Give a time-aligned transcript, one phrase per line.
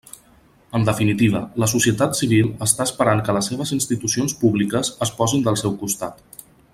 [0.77, 5.61] En definitiva, la societat civil està esperant que les seves institucions públiques es posin del
[5.65, 6.45] seu costat.